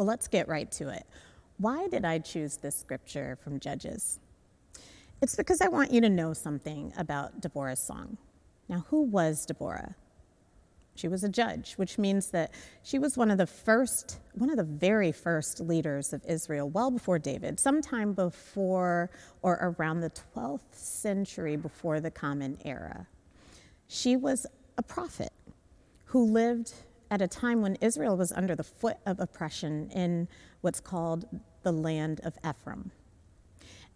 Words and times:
Well, 0.00 0.06
let's 0.06 0.28
get 0.28 0.48
right 0.48 0.72
to 0.72 0.88
it. 0.88 1.04
Why 1.58 1.86
did 1.88 2.06
I 2.06 2.20
choose 2.20 2.56
this 2.56 2.74
scripture 2.74 3.36
from 3.44 3.60
Judges? 3.60 4.18
It's 5.20 5.36
because 5.36 5.60
I 5.60 5.68
want 5.68 5.92
you 5.92 6.00
to 6.00 6.08
know 6.08 6.32
something 6.32 6.90
about 6.96 7.42
Deborah's 7.42 7.80
song. 7.80 8.16
Now, 8.66 8.86
who 8.88 9.02
was 9.02 9.44
Deborah? 9.44 9.94
She 10.94 11.06
was 11.06 11.22
a 11.22 11.28
judge, 11.28 11.74
which 11.74 11.98
means 11.98 12.30
that 12.30 12.54
she 12.82 12.98
was 12.98 13.18
one 13.18 13.30
of 13.30 13.36
the 13.36 13.46
first, 13.46 14.20
one 14.32 14.48
of 14.48 14.56
the 14.56 14.64
very 14.64 15.12
first 15.12 15.60
leaders 15.60 16.14
of 16.14 16.24
Israel, 16.26 16.70
well 16.70 16.90
before 16.90 17.18
David, 17.18 17.60
sometime 17.60 18.14
before 18.14 19.10
or 19.42 19.76
around 19.78 20.00
the 20.00 20.12
12th 20.34 20.72
century 20.72 21.56
before 21.56 22.00
the 22.00 22.10
Common 22.10 22.56
Era. 22.64 23.06
She 23.86 24.16
was 24.16 24.46
a 24.78 24.82
prophet 24.82 25.34
who 26.06 26.24
lived 26.24 26.72
at 27.10 27.20
a 27.20 27.28
time 27.28 27.62
when 27.62 27.76
Israel 27.76 28.16
was 28.16 28.32
under 28.32 28.54
the 28.54 28.64
foot 28.64 28.96
of 29.06 29.20
oppression 29.20 29.90
in 29.90 30.28
what's 30.60 30.80
called 30.80 31.24
the 31.62 31.72
land 31.72 32.20
of 32.22 32.38
Ephraim. 32.48 32.92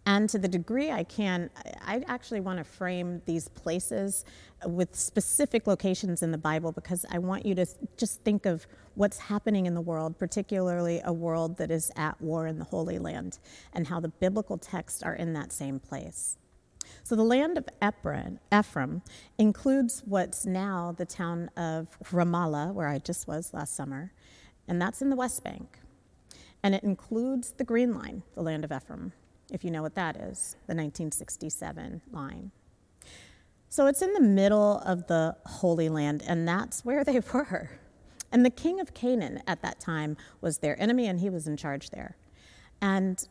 And 0.07 0.29
to 0.29 0.37
the 0.37 0.47
degree 0.47 0.91
I 0.91 1.03
can, 1.03 1.49
I 1.83 2.03
actually 2.07 2.39
want 2.39 2.59
to 2.59 2.63
frame 2.63 3.23
these 3.25 3.47
places 3.47 4.23
with 4.63 4.95
specific 4.95 5.65
locations 5.65 6.21
in 6.21 6.31
the 6.31 6.37
Bible 6.37 6.71
because 6.71 7.05
I 7.09 7.17
want 7.17 7.45
you 7.45 7.55
to 7.55 7.65
just 7.97 8.21
think 8.21 8.45
of 8.45 8.67
what's 8.93 9.17
happening 9.17 9.65
in 9.65 9.73
the 9.73 9.81
world, 9.81 10.19
particularly 10.19 11.01
a 11.03 11.11
world 11.11 11.57
that 11.57 11.71
is 11.71 11.91
at 11.95 12.21
war 12.21 12.45
in 12.45 12.59
the 12.59 12.65
Holy 12.65 12.99
Land, 12.99 13.39
and 13.73 13.87
how 13.87 13.99
the 13.99 14.09
biblical 14.09 14.59
texts 14.59 15.01
are 15.01 15.15
in 15.15 15.33
that 15.33 15.51
same 15.51 15.79
place. 15.79 16.37
So 17.03 17.15
the 17.15 17.23
land 17.23 17.57
of 17.57 17.67
Ephraim, 17.83 19.01
includes 19.37 20.03
what's 20.05 20.45
now 20.45 20.93
the 20.97 21.05
town 21.05 21.49
of 21.55 21.87
Ramallah, 22.05 22.73
where 22.73 22.87
I 22.87 22.99
just 22.99 23.27
was 23.27 23.53
last 23.53 23.75
summer, 23.75 24.11
and 24.67 24.81
that's 24.81 25.01
in 25.01 25.09
the 25.09 25.15
West 25.15 25.43
Bank. 25.43 25.79
And 26.63 26.73
it 26.73 26.83
includes 26.83 27.51
the 27.51 27.63
Green 27.63 27.93
Line, 27.93 28.23
the 28.33 28.41
land 28.41 28.65
of 28.65 28.71
Ephraim, 28.71 29.13
if 29.51 29.63
you 29.63 29.71
know 29.71 29.81
what 29.81 29.95
that 29.95 30.15
is, 30.15 30.55
the 30.67 30.73
1967 30.73 32.01
line. 32.11 32.51
So 33.69 33.87
it's 33.87 34.01
in 34.01 34.13
the 34.13 34.21
middle 34.21 34.79
of 34.85 35.07
the 35.07 35.35
Holy 35.45 35.89
Land, 35.89 36.23
and 36.25 36.47
that's 36.47 36.85
where 36.85 37.03
they 37.03 37.19
were. 37.33 37.69
And 38.31 38.45
the 38.45 38.49
king 38.49 38.79
of 38.79 38.93
Canaan 38.93 39.41
at 39.47 39.61
that 39.61 39.79
time 39.79 40.17
was 40.41 40.59
their 40.59 40.79
enemy, 40.81 41.07
and 41.07 41.19
he 41.19 41.29
was 41.29 41.47
in 41.47 41.57
charge 41.57 41.89
there. 41.89 42.17
And 42.81 43.27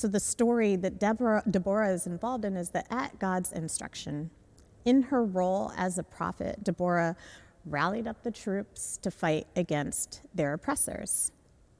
so 0.00 0.08
the 0.08 0.18
story 0.18 0.76
that 0.76 0.98
Deborah, 0.98 1.42
Deborah 1.50 1.92
is 1.92 2.06
involved 2.06 2.46
in 2.46 2.56
is 2.56 2.70
that 2.70 2.86
at 2.90 3.18
God's 3.18 3.52
instruction, 3.52 4.30
in 4.86 5.02
her 5.02 5.22
role 5.22 5.72
as 5.76 5.98
a 5.98 6.02
prophet, 6.02 6.64
Deborah 6.64 7.14
rallied 7.66 8.06
up 8.08 8.22
the 8.22 8.30
troops 8.30 8.96
to 9.02 9.10
fight 9.10 9.46
against 9.54 10.22
their 10.34 10.54
oppressors, 10.54 11.32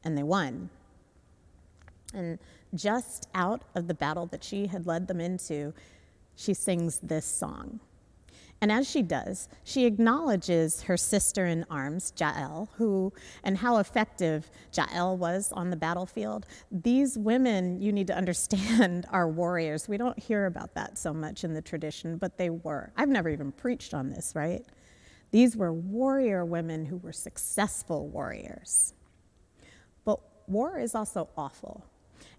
and 0.04 0.18
they 0.18 0.22
won. 0.22 0.68
And 2.12 2.38
just 2.74 3.26
out 3.34 3.62
of 3.74 3.88
the 3.88 3.94
battle 3.94 4.26
that 4.26 4.44
she 4.44 4.66
had 4.66 4.86
led 4.86 5.08
them 5.08 5.18
into, 5.18 5.72
she 6.36 6.52
sings 6.52 6.98
this 6.98 7.24
song. 7.24 7.80
And 8.62 8.70
as 8.70 8.89
she 8.89 9.00
does, 9.00 9.48
she 9.64 9.86
acknowledges 9.86 10.83
her 10.83 10.98
sister 10.98 11.47
in 11.47 11.64
arms, 11.70 12.12
Jael, 12.19 12.69
who 12.77 13.11
and 13.42 13.56
how 13.56 13.78
effective 13.78 14.50
Jael 14.75 15.16
was 15.16 15.50
on 15.53 15.70
the 15.70 15.77
battlefield. 15.77 16.44
These 16.70 17.16
women, 17.16 17.81
you 17.81 17.91
need 17.91 18.06
to 18.08 18.16
understand, 18.16 19.06
are 19.11 19.28
warriors. 19.28 19.88
We 19.88 19.97
don't 19.97 20.19
hear 20.19 20.44
about 20.44 20.75
that 20.75 20.98
so 20.98 21.14
much 21.14 21.42
in 21.42 21.55
the 21.55 21.62
tradition, 21.62 22.19
but 22.19 22.36
they 22.36 22.50
were. 22.50 22.92
I've 22.97 23.08
never 23.08 23.31
even 23.31 23.50
preached 23.50 23.94
on 23.94 24.11
this, 24.11 24.33
right? 24.34 24.62
These 25.31 25.56
were 25.56 25.72
warrior 25.72 26.44
women 26.44 26.84
who 26.84 26.98
were 26.98 27.12
successful 27.12 28.08
warriors. 28.08 28.92
But 30.05 30.20
war 30.48 30.78
is 30.78 30.94
also 30.94 31.31
awful. 31.34 31.86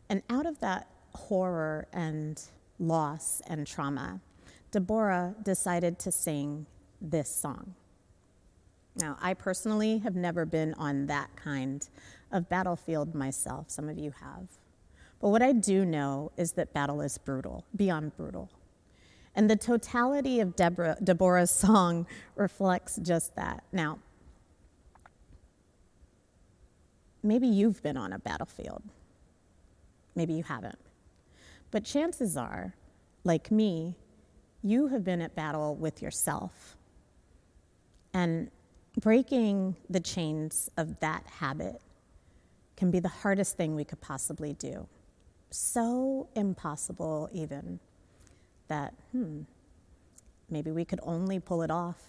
And 0.07 0.21
out 0.29 0.45
of 0.45 0.59
that 0.59 0.87
horror 1.13 1.87
and 1.93 2.39
loss 2.79 3.41
and 3.47 3.65
trauma, 3.65 4.19
Deborah 4.71 5.35
decided 5.43 5.99
to 5.99 6.11
sing 6.11 6.65
this 7.01 7.29
song. 7.29 7.75
Now, 8.95 9.17
I 9.21 9.33
personally 9.33 9.99
have 9.99 10.15
never 10.15 10.45
been 10.45 10.73
on 10.75 11.05
that 11.07 11.35
kind 11.35 11.87
of 12.31 12.49
battlefield 12.49 13.15
myself. 13.15 13.69
Some 13.69 13.89
of 13.89 13.97
you 13.97 14.11
have. 14.21 14.47
But 15.21 15.29
what 15.29 15.41
I 15.41 15.51
do 15.53 15.85
know 15.85 16.31
is 16.37 16.53
that 16.53 16.73
battle 16.73 17.01
is 17.01 17.17
brutal, 17.17 17.65
beyond 17.75 18.15
brutal. 18.17 18.49
And 19.35 19.49
the 19.49 19.55
totality 19.55 20.39
of 20.39 20.55
Deborah, 20.55 20.97
Deborah's 21.01 21.51
song 21.51 22.05
reflects 22.35 22.97
just 23.01 23.35
that. 23.35 23.63
Now, 23.71 23.99
maybe 27.23 27.47
you've 27.47 27.81
been 27.83 27.97
on 27.97 28.13
a 28.13 28.19
battlefield. 28.19 28.83
Maybe 30.15 30.33
you 30.33 30.43
haven't. 30.43 30.79
But 31.71 31.85
chances 31.85 32.35
are, 32.35 32.75
like 33.23 33.51
me, 33.51 33.95
you 34.63 34.87
have 34.87 35.03
been 35.03 35.21
at 35.21 35.35
battle 35.35 35.75
with 35.75 36.01
yourself. 36.01 36.77
And 38.13 38.51
breaking 38.99 39.75
the 39.89 39.99
chains 39.99 40.69
of 40.77 40.99
that 40.99 41.25
habit 41.25 41.81
can 42.75 42.91
be 42.91 42.99
the 42.99 43.09
hardest 43.09 43.57
thing 43.57 43.75
we 43.75 43.83
could 43.83 44.01
possibly 44.01 44.53
do. 44.53 44.87
So 45.49 46.29
impossible, 46.35 47.29
even, 47.33 47.79
that, 48.67 48.93
hmm, 49.11 49.41
maybe 50.49 50.71
we 50.71 50.85
could 50.85 50.99
only 51.03 51.39
pull 51.39 51.61
it 51.61 51.71
off 51.71 51.99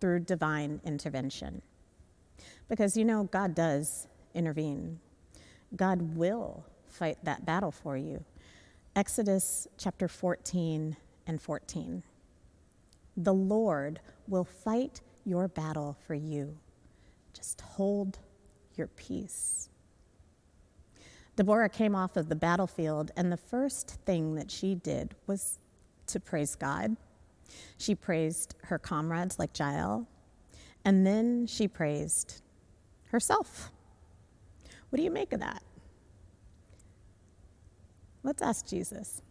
through 0.00 0.20
divine 0.20 0.80
intervention. 0.84 1.62
Because 2.68 2.96
you 2.96 3.04
know, 3.04 3.24
God 3.24 3.54
does 3.54 4.06
intervene, 4.34 5.00
God 5.74 6.16
will 6.16 6.64
fight 6.88 7.18
that 7.24 7.44
battle 7.44 7.72
for 7.72 7.96
you. 7.96 8.24
Exodus 8.94 9.68
chapter 9.76 10.08
14 10.08 10.96
and 11.28 11.40
14. 11.40 12.02
The 13.16 13.32
Lord 13.34 14.00
will 14.26 14.44
fight 14.44 15.00
your 15.24 15.46
battle 15.46 15.96
for 16.06 16.14
you. 16.14 16.56
Just 17.32 17.60
hold 17.60 18.18
your 18.74 18.88
peace. 18.88 19.68
Deborah 21.36 21.68
came 21.68 21.94
off 21.94 22.16
of 22.16 22.28
the 22.28 22.34
battlefield, 22.34 23.12
and 23.16 23.30
the 23.30 23.36
first 23.36 23.98
thing 24.04 24.34
that 24.34 24.50
she 24.50 24.74
did 24.74 25.14
was 25.28 25.58
to 26.08 26.18
praise 26.18 26.56
God. 26.56 26.96
She 27.76 27.94
praised 27.94 28.56
her 28.64 28.78
comrades 28.78 29.38
like 29.38 29.56
Jael, 29.56 30.08
and 30.84 31.06
then 31.06 31.46
she 31.46 31.68
praised 31.68 32.42
herself. 33.04 33.70
What 34.90 34.96
do 34.96 35.02
you 35.02 35.10
make 35.10 35.32
of 35.32 35.40
that? 35.40 35.62
Let's 38.24 38.42
ask 38.42 38.66
Jesus. 38.66 39.22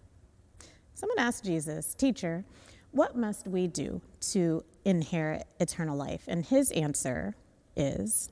Someone 0.97 1.19
asked 1.19 1.45
Jesus, 1.45 1.93
Teacher, 1.93 2.43
what 2.89 3.15
must 3.15 3.47
we 3.47 3.67
do 3.67 4.01
to 4.31 4.63
inherit 4.83 5.45
eternal 5.59 5.95
life? 5.95 6.23
And 6.27 6.43
his 6.43 6.71
answer 6.71 7.35
is, 7.75 8.31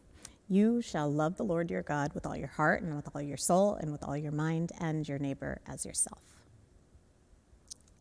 You 0.50 0.82
shall 0.82 1.08
love 1.08 1.38
the 1.38 1.44
Lord 1.44 1.70
your 1.70 1.84
God 1.84 2.12
with 2.16 2.26
all 2.26 2.36
your 2.36 2.48
heart 2.48 2.82
and 2.82 2.96
with 2.96 3.08
all 3.14 3.22
your 3.22 3.38
soul 3.38 3.76
and 3.76 3.92
with 3.92 4.04
all 4.04 4.18
your 4.18 4.32
mind 4.32 4.72
and 4.80 5.08
your 5.08 5.20
neighbor 5.20 5.62
as 5.68 5.86
yourself. 5.86 6.24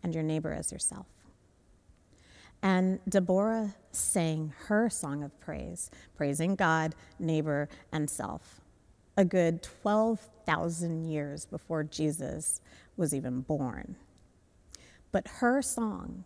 And 0.02 0.14
your 0.14 0.22
neighbor 0.22 0.54
as 0.54 0.72
yourself. 0.72 1.08
And 2.62 3.00
Deborah 3.06 3.74
sang 3.92 4.54
her 4.68 4.88
song 4.88 5.22
of 5.22 5.38
praise, 5.40 5.90
praising 6.16 6.54
God, 6.56 6.94
neighbor, 7.18 7.68
and 7.92 8.08
self, 8.08 8.62
a 9.18 9.26
good 9.26 9.62
12,000 9.82 11.04
years 11.04 11.44
before 11.44 11.84
Jesus 11.84 12.62
was 12.96 13.14
even 13.14 13.42
born. 13.42 13.96
But 15.14 15.28
her 15.28 15.62
song, 15.62 16.24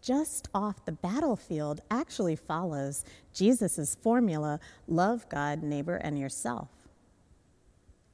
just 0.00 0.48
off 0.54 0.84
the 0.84 0.92
battlefield, 0.92 1.80
actually 1.90 2.36
follows 2.36 3.04
Jesus' 3.34 3.96
formula 3.96 4.60
love 4.86 5.28
God, 5.28 5.64
neighbor, 5.64 5.96
and 5.96 6.16
yourself. 6.16 6.68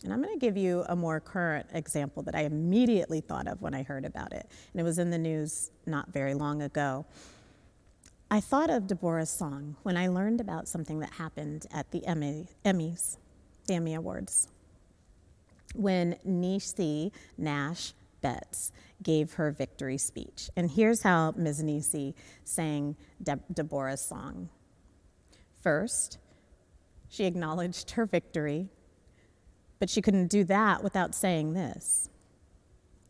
And 0.03 0.15
I'm 0.15 0.23
going 0.23 0.33
to 0.33 0.41
give 0.41 0.57
you 0.57 0.83
a 0.89 0.97
more 0.97 1.21
current 1.21 1.67
example 1.75 2.23
that 2.23 2.35
I 2.35 2.45
immediately 2.45 3.21
thought 3.21 3.47
of 3.47 3.61
when 3.61 3.75
I 3.75 3.83
heard 3.83 4.07
about 4.07 4.33
it. 4.33 4.49
And 4.73 4.81
it 4.81 4.83
was 4.83 4.99
in 4.99 5.11
the 5.11 5.19
news 5.19 5.71
not 5.85 6.11
very 6.11 6.33
long 6.33 6.63
ago. 6.63 7.05
I 8.31 8.41
thought 8.41 8.71
of 8.71 8.87
Deborah's 8.87 9.29
song 9.29 9.77
when 9.83 9.99
I 9.99 10.09
learned 10.09 10.41
about 10.41 10.69
something 10.69 11.01
that 11.01 11.13
happened 11.13 11.67
at 11.71 11.91
the 11.91 12.07
Emmy, 12.07 12.49
Emmys, 12.65 13.19
the 13.67 13.75
Emmy 13.75 13.93
Awards, 13.93 14.49
when 15.75 16.17
Niecy 16.27 17.13
Nash 17.37 17.93
Betts 18.25 18.73
gave 19.05 19.35
her 19.35 19.53
victory 19.53 19.99
speech. 19.99 20.51
And 20.57 20.73
here's 20.73 21.03
how 21.05 21.35
Ms. 21.37 21.63
Niecy 21.65 22.15
sang 22.45 22.97
De- 23.23 23.41
Deborah's 23.55 24.03
song. 24.03 24.51
First, 25.63 26.19
she 27.09 27.27
acknowledged 27.27 27.93
her 27.93 28.07
victory, 28.07 28.71
but 29.81 29.91
she 29.91 30.03
couldn't 30.03 30.29
do 30.29 30.45
that 30.47 30.85
without 30.85 31.15
saying 31.15 31.55
this 31.55 32.11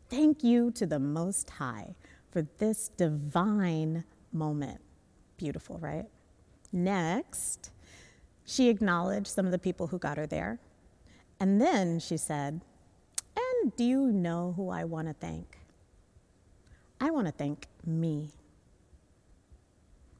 Thank 0.09 0.43
you 0.43 0.71
to 0.73 0.87
the 0.87 0.99
Most 0.99 1.49
High 1.51 1.95
for 2.31 2.43
this 2.59 2.89
divine 2.97 4.05
moment. 4.33 4.81
Beautiful, 5.37 5.79
right? 5.79 6.07
Next, 6.73 7.71
she 8.45 8.69
acknowledged 8.69 9.27
some 9.29 9.47
of 9.47 9.53
the 9.53 9.59
people 9.59 9.87
who 9.87 9.99
got 9.99 10.17
her 10.17 10.27
there 10.27 10.59
And 11.39 11.61
then 11.61 11.99
she 11.99 12.17
said, 12.17 12.61
do 13.77 13.83
you 13.83 14.11
know 14.11 14.53
who 14.55 14.69
I 14.69 14.83
want 14.83 15.07
to 15.07 15.13
thank? 15.13 15.57
I 16.99 17.11
want 17.11 17.27
to 17.27 17.33
thank 17.33 17.67
me. 17.85 18.31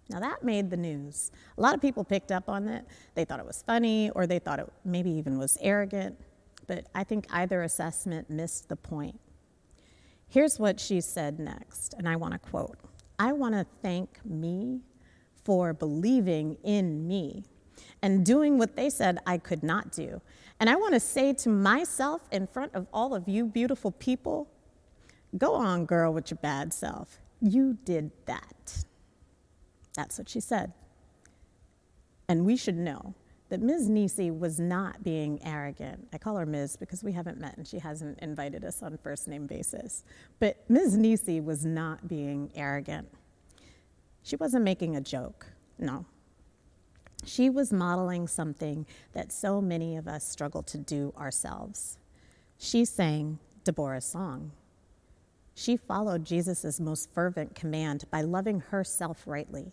Now 0.10 0.20
that 0.20 0.44
made 0.44 0.70
the 0.70 0.78
news. 0.78 1.32
A 1.58 1.62
lot 1.62 1.74
of 1.74 1.82
people 1.82 2.04
picked 2.04 2.32
up 2.32 2.50
on 2.50 2.68
it. 2.68 2.86
They 3.16 3.26
thought 3.26 3.40
it 3.40 3.46
was 3.46 3.64
funny 3.66 4.12
or 4.12 4.28
they 4.28 4.40
thought 4.40 4.60
it 4.60 4.72
maybe 4.84 5.10
even 5.12 5.38
was 5.40 5.58
arrogant, 5.62 6.20
but 6.68 6.86
I 6.94 7.04
think 7.04 7.26
either 7.32 7.64
assessment 7.64 8.30
missed 8.30 8.70
the 8.70 8.76
point. 8.76 9.20
Here's 10.28 10.60
what 10.60 10.80
she 10.80 11.02
said 11.02 11.40
next, 11.40 11.94
and 11.98 12.10
I 12.10 12.16
want 12.16 12.34
to 12.34 12.40
quote 12.40 12.78
I 13.18 13.32
want 13.32 13.56
to 13.56 13.66
thank 13.82 14.24
me 14.26 14.82
for 15.44 15.74
believing 15.74 16.58
in 16.64 17.08
me 17.08 17.46
and 18.02 18.26
doing 18.26 18.58
what 18.58 18.76
they 18.76 18.90
said 18.90 19.20
I 19.26 19.38
could 19.38 19.64
not 19.64 19.92
do. 19.92 20.22
And 20.60 20.70
I 20.70 20.76
want 20.76 20.94
to 20.94 21.00
say 21.00 21.34
to 21.34 21.50
myself 21.50 22.22
in 22.32 22.48
front 22.48 22.74
of 22.76 22.88
all 22.94 23.14
of 23.14 23.28
you 23.28 23.46
beautiful 23.46 23.92
people 23.92 24.48
go 25.38 25.54
on, 25.54 25.86
girl, 25.86 26.14
with 26.14 26.32
your 26.32 26.38
bad 26.42 26.74
self. 26.74 27.20
You 27.42 27.78
did 27.84 28.12
that. 28.26 28.86
That's 29.96 30.18
what 30.18 30.30
she 30.30 30.40
said. 30.40 30.74
And 32.28 32.46
we 32.46 32.56
should 32.56 32.78
know 32.78 33.14
that 33.50 33.62
Ms. 33.62 33.90
Niecy 33.90 34.38
was 34.38 34.60
not 34.60 35.04
being 35.04 35.40
arrogant. 35.44 36.08
I 36.12 36.18
call 36.18 36.36
her 36.38 36.46
Ms. 36.46 36.78
because 36.78 37.04
we 37.04 37.12
haven't 37.12 37.40
met 37.40 37.56
and 37.58 37.68
she 37.68 37.78
hasn't 37.78 38.20
invited 38.20 38.66
us 38.66 38.82
on 38.82 38.98
first 38.98 39.28
name 39.28 39.46
basis. 39.46 40.04
But 40.40 40.64
Ms. 40.68 40.98
Niecy 40.98 41.44
was 41.44 41.66
not 41.66 42.08
being 42.08 42.52
arrogant. 42.56 43.08
She 44.24 44.36
wasn't 44.36 44.64
making 44.64 44.96
a 44.96 45.02
joke, 45.02 45.46
no. 45.78 46.06
She 47.26 47.50
was 47.50 47.74
modeling 47.74 48.28
something 48.28 48.86
that 49.14 49.32
so 49.32 49.60
many 49.60 49.98
of 49.98 50.08
us 50.08 50.24
struggle 50.28 50.64
to 50.64 50.78
do 50.78 51.14
ourselves. 51.18 51.98
She 52.58 52.86
sang 52.86 53.40
Deborah's 53.64 54.06
song. 54.06 54.52
She 55.56 55.76
followed 55.76 56.26
Jesus' 56.26 56.80
most 56.80 57.12
fervent 57.14 57.56
command 57.56 58.06
by 58.12 58.22
loving 58.22 58.60
herself 58.60 59.24
rightly. 59.26 59.72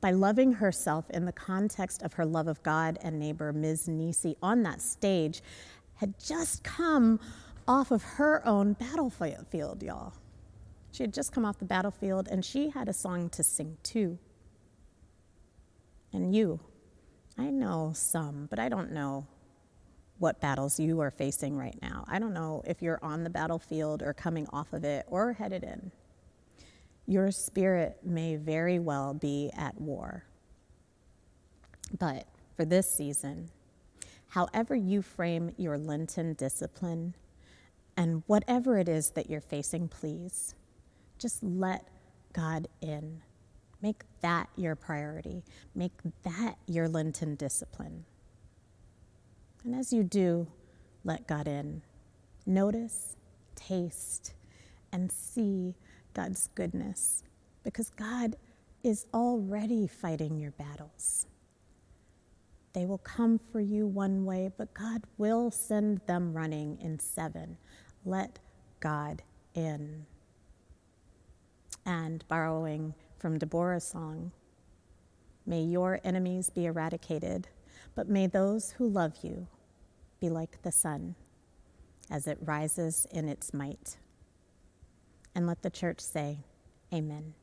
By 0.00 0.12
loving 0.12 0.54
herself 0.54 1.10
in 1.10 1.26
the 1.26 1.32
context 1.32 2.02
of 2.02 2.14
her 2.14 2.24
love 2.24 2.48
of 2.48 2.62
God 2.62 2.98
and 3.02 3.18
neighbor, 3.18 3.52
Ms. 3.52 3.86
Niecy, 3.88 4.36
on 4.42 4.62
that 4.62 4.80
stage, 4.80 5.42
had 5.96 6.14
just 6.18 6.64
come 6.64 7.20
off 7.68 7.90
of 7.90 8.02
her 8.02 8.44
own 8.46 8.72
battlefield, 8.72 9.82
y'all. 9.82 10.14
She 10.92 11.02
had 11.02 11.12
just 11.12 11.32
come 11.32 11.44
off 11.44 11.58
the 11.58 11.64
battlefield 11.64 12.26
and 12.28 12.44
she 12.44 12.70
had 12.70 12.88
a 12.88 12.92
song 12.92 13.28
to 13.30 13.42
sing 13.42 13.76
too. 13.82 14.18
And 16.12 16.34
you, 16.34 16.60
I 17.38 17.50
know 17.50 17.92
some, 17.94 18.46
but 18.50 18.58
I 18.58 18.68
don't 18.68 18.92
know 18.92 19.26
what 20.18 20.40
battles 20.40 20.78
you 20.78 21.00
are 21.00 21.10
facing 21.10 21.56
right 21.56 21.76
now. 21.80 22.04
I 22.08 22.18
don't 22.18 22.34
know 22.34 22.62
if 22.66 22.82
you're 22.82 22.98
on 23.02 23.24
the 23.24 23.30
battlefield 23.30 24.02
or 24.02 24.12
coming 24.12 24.46
off 24.52 24.72
of 24.72 24.84
it 24.84 25.06
or 25.08 25.32
headed 25.32 25.64
in 25.64 25.92
your 27.10 27.32
spirit 27.32 27.98
may 28.04 28.36
very 28.36 28.78
well 28.78 29.12
be 29.12 29.50
at 29.56 29.80
war. 29.80 30.22
But 31.98 32.24
for 32.54 32.64
this 32.64 32.88
season, 32.88 33.50
however 34.28 34.76
you 34.76 35.02
frame 35.02 35.52
your 35.56 35.76
Lenten 35.76 36.34
discipline, 36.34 37.14
and 37.96 38.22
whatever 38.28 38.78
it 38.78 38.88
is 38.88 39.10
that 39.10 39.28
you're 39.28 39.40
facing, 39.40 39.88
please 39.88 40.54
just 41.18 41.42
let 41.42 41.88
God 42.32 42.68
in. 42.80 43.22
Make 43.82 44.02
that 44.20 44.48
your 44.56 44.76
priority. 44.76 45.42
Make 45.74 45.92
that 46.22 46.56
your 46.66 46.88
Lenten 46.88 47.34
discipline. 47.34 48.04
And 49.64 49.74
as 49.74 49.92
you 49.92 50.02
do, 50.02 50.46
let 51.04 51.26
God 51.26 51.48
in. 51.48 51.82
Notice, 52.46 53.16
taste, 53.54 54.34
and 54.92 55.10
see 55.10 55.74
God's 56.14 56.48
goodness 56.54 57.22
because 57.62 57.90
God 57.90 58.36
is 58.82 59.06
already 59.12 59.86
fighting 59.86 60.38
your 60.38 60.52
battles. 60.52 61.26
They 62.72 62.86
will 62.86 62.98
come 62.98 63.38
for 63.50 63.60
you 63.60 63.86
one 63.86 64.24
way, 64.24 64.50
but 64.56 64.72
God 64.74 65.02
will 65.18 65.50
send 65.50 66.00
them 66.06 66.32
running 66.32 66.78
in 66.80 66.98
seven. 66.98 67.58
Let 68.04 68.38
God 68.78 69.22
in. 69.54 70.06
And 71.84 72.24
borrowing 72.28 72.94
from 73.20 73.38
Deborah's 73.38 73.84
song, 73.84 74.32
may 75.44 75.60
your 75.60 76.00
enemies 76.02 76.48
be 76.48 76.64
eradicated, 76.64 77.48
but 77.94 78.08
may 78.08 78.26
those 78.26 78.72
who 78.72 78.88
love 78.88 79.18
you 79.22 79.46
be 80.20 80.30
like 80.30 80.62
the 80.62 80.72
sun 80.72 81.14
as 82.10 82.26
it 82.26 82.38
rises 82.40 83.06
in 83.10 83.28
its 83.28 83.52
might. 83.52 83.98
And 85.34 85.46
let 85.46 85.62
the 85.62 85.70
church 85.70 86.00
say, 86.00 86.38
Amen. 86.92 87.34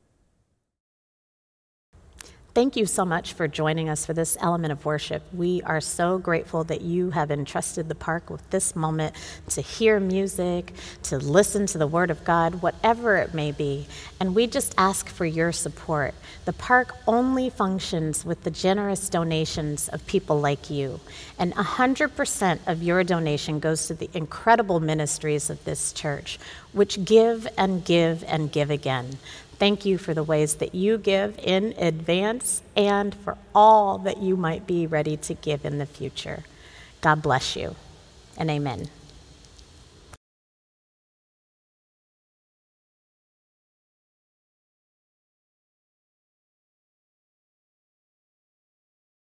Thank 2.57 2.75
you 2.75 2.87
so 2.87 3.05
much 3.05 3.33
for 3.33 3.47
joining 3.47 3.87
us 3.87 4.03
for 4.03 4.13
this 4.13 4.35
element 4.39 4.71
of 4.71 4.83
worship. 4.83 5.21
We 5.31 5.61
are 5.61 5.79
so 5.79 6.17
grateful 6.17 6.63
that 6.63 6.81
you 6.81 7.11
have 7.11 7.29
entrusted 7.29 7.87
the 7.87 7.93
park 7.93 8.31
with 8.31 8.49
this 8.49 8.75
moment 8.75 9.13
to 9.49 9.61
hear 9.61 9.99
music, 9.99 10.73
to 11.03 11.19
listen 11.19 11.67
to 11.67 11.77
the 11.77 11.85
Word 11.85 12.09
of 12.09 12.23
God, 12.23 12.63
whatever 12.63 13.17
it 13.17 13.35
may 13.35 13.51
be. 13.51 13.85
And 14.19 14.33
we 14.33 14.47
just 14.47 14.73
ask 14.75 15.07
for 15.07 15.23
your 15.23 15.51
support. 15.51 16.15
The 16.45 16.53
park 16.53 16.95
only 17.05 17.51
functions 17.51 18.25
with 18.25 18.43
the 18.43 18.49
generous 18.49 19.07
donations 19.07 19.87
of 19.89 20.07
people 20.07 20.39
like 20.39 20.71
you. 20.71 20.99
And 21.37 21.53
100% 21.53 22.59
of 22.65 22.81
your 22.81 23.03
donation 23.03 23.59
goes 23.59 23.85
to 23.85 23.93
the 23.93 24.09
incredible 24.15 24.79
ministries 24.79 25.51
of 25.51 25.63
this 25.63 25.93
church, 25.93 26.39
which 26.73 27.05
give 27.05 27.47
and 27.55 27.85
give 27.85 28.23
and 28.23 28.51
give 28.51 28.71
again. 28.71 29.19
Thank 29.59 29.85
you 29.85 29.97
for 29.97 30.13
the 30.13 30.23
ways 30.23 30.55
that 30.55 30.75
you 30.75 30.97
give 30.97 31.39
in 31.39 31.73
advance 31.77 32.61
and 32.75 33.15
for 33.15 33.37
all 33.55 33.97
that 33.99 34.21
you 34.21 34.37
might 34.37 34.67
be 34.67 34.85
ready 34.85 35.17
to 35.17 35.33
give 35.33 35.65
in 35.65 35.79
the 35.79 35.87
future. 35.87 36.43
God 37.01 37.21
bless 37.23 37.55
you, 37.55 37.75
and 38.37 38.51
amen. 38.51 38.89